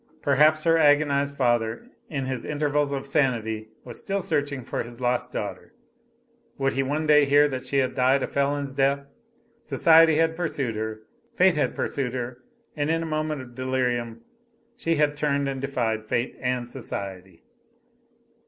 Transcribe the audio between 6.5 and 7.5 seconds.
Would he one day hear